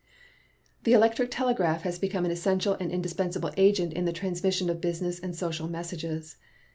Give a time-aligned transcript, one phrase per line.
[0.81, 5.19] The electric telegraph has become an essential and indispensable agent in the transmission of business
[5.19, 6.37] and social messages.